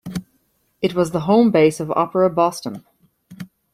It 0.81 0.95
was 0.95 1.11
the 1.11 1.19
home 1.29 1.51
base 1.51 1.79
of 1.79 1.91
Opera 1.91 2.31
Boston. 2.31 2.83